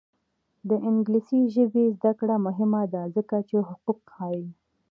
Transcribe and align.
د 0.67 0.69
انګلیسي 0.89 1.39
ژبې 1.55 1.83
زده 1.95 2.11
کړه 2.19 2.35
مهمه 2.45 2.81
ده 2.93 3.01
ځکه 3.15 3.35
چې 3.47 3.55
حقوق 3.69 4.01
ښيي. 4.15 4.43